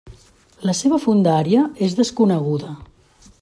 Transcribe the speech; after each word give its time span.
La 0.69 0.73
seva 0.79 0.99
fondària 1.03 1.67
és 1.89 1.95
desconeguda. 2.03 2.75